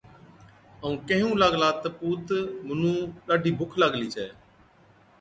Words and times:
ائُون 0.81 0.93
ڪيهُون 1.07 1.33
لاگلا 1.41 1.69
تہ، 1.81 1.89
پُوت، 1.99 2.27
مُنُون 2.67 2.97
ڏاڍِي 3.27 3.51
بُک 3.59 3.71
لاگلِي 3.81 4.07
ڇَي، 4.15 4.27